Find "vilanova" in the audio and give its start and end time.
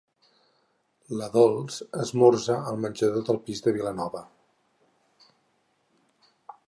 3.79-4.25